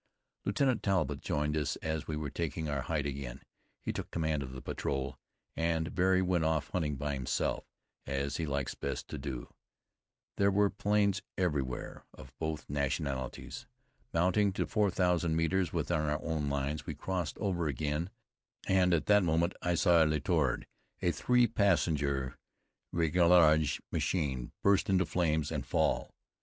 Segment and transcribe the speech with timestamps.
[0.45, 3.43] ]Lieutenant Talbott joined us as we were taking our height again.
[3.83, 5.15] He took command of the patrol
[5.55, 7.65] and Barry went off hunting by himself,
[8.07, 9.53] as he likes best to do.
[10.37, 13.67] There were planes everywhere, of both nationalities.
[14.11, 18.09] Mounting to four thousand metres within our own lines, we crossed over again,
[18.67, 20.63] and at that moment I saw a Letord,
[21.03, 22.39] a three passenger
[22.91, 26.09] réglage machine, burst into flames and fall.